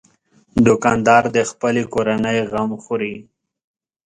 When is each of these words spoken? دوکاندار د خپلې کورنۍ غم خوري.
دوکاندار 0.65 1.23
د 1.35 1.37
خپلې 1.49 1.83
کورنۍ 1.93 2.37
غم 2.51 2.69
خوري. 2.83 3.15